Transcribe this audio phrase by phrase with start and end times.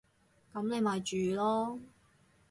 [0.51, 1.79] 噉你咪住囉